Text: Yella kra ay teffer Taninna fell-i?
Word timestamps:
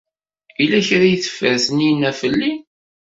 Yella 0.59 0.79
kra 0.87 1.05
ay 1.07 1.15
teffer 1.23 1.55
Taninna 1.65 2.11
fell-i? 2.19 2.51